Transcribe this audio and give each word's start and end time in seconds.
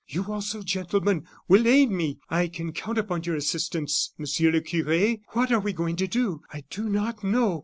You, 0.07 0.23
also, 0.33 0.63
gentlemen, 0.63 1.27
will 1.47 1.67
aid 1.67 1.91
me. 1.91 2.17
I 2.27 2.47
can 2.47 2.71
count 2.73 2.97
upon 2.97 3.21
your 3.23 3.35
assistance, 3.35 4.13
Monsieur 4.17 4.49
le 4.49 4.59
Cure. 4.61 5.17
What 5.33 5.51
are 5.51 5.59
we 5.59 5.73
going 5.73 5.95
to 5.97 6.07
do? 6.07 6.41
I 6.51 6.63
do 6.71 6.89
not 6.89 7.23
know! 7.23 7.59